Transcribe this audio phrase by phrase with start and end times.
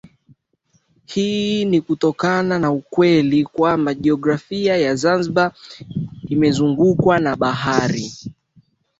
[1.05, 5.53] Hii ni kutokana na ukweli kwamba jiografia ya Zanzibar
[6.29, 8.11] imezungukwa na bahari